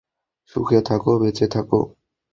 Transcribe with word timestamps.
সুখে 0.55 0.79
থাকো, 0.81 1.11
বেঁচে 1.21 1.45
থাকো। 1.47 1.79